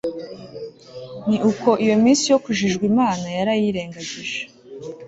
[1.27, 4.39] ni uko iyo minsi yo kujijwa imana yarayirengagije